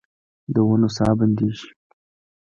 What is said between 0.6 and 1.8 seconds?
ونو ساه بندیږې